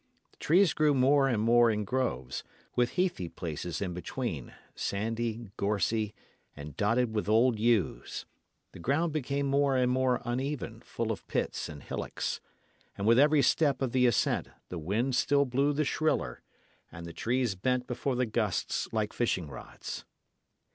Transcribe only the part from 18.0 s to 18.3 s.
the